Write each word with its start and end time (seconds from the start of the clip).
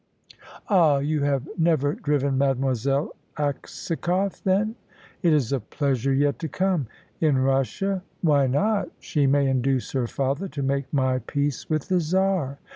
"Ah! 0.67 0.97
You 0.97 1.21
have 1.21 1.47
never 1.59 1.93
driven 1.93 2.35
Mademoiselle 2.35 3.15
Aksakoff, 3.37 4.43
then?" 4.43 4.73
"It 5.21 5.31
is 5.31 5.53
a 5.53 5.59
pleasure 5.59 6.11
yet 6.11 6.39
to 6.39 6.47
come." 6.47 6.87
"In 7.19 7.37
Russia?" 7.37 8.01
"Why 8.21 8.47
not? 8.47 8.89
She 8.99 9.27
may 9.27 9.45
induce 9.47 9.91
her 9.91 10.07
father 10.07 10.47
to 10.47 10.63
make 10.63 10.91
my 10.91 11.19
peace 11.19 11.69
with 11.69 11.87
the 11.87 11.99
Czar." 11.99 12.57